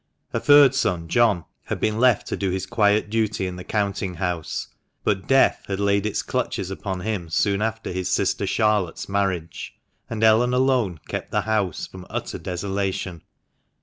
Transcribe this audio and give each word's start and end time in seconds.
A 0.33 0.39
third 0.39 0.73
son, 0.73 1.07
John, 1.07 1.45
had 1.65 1.79
been 1.79 1.99
left 1.99 2.25
to 2.29 2.35
do 2.35 2.49
his 2.49 2.65
quiet 2.65 3.07
duty 3.07 3.45
in 3.45 3.55
the 3.55 3.63
counting 3.63 4.15
house, 4.15 4.69
but 5.03 5.27
Death 5.27 5.65
had 5.67 5.79
laid 5.79 6.07
its 6.07 6.23
clutches 6.23 6.71
upon 6.71 7.01
him 7.01 7.29
soon 7.29 7.61
after 7.61 7.91
his 7.91 8.09
sister 8.09 8.47
Charlotte's 8.47 9.07
marriage, 9.07 9.75
and 10.09 10.23
Ellen 10.23 10.55
alone 10.55 10.99
kept 11.07 11.29
the 11.29 11.41
house 11.41 11.85
from 11.85 12.07
utter 12.09 12.39
desolation. 12.39 13.21